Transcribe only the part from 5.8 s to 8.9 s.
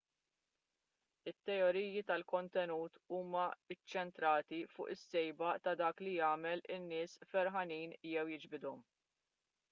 dak li jagħmel in-nies ferħanin jew jiġbidhom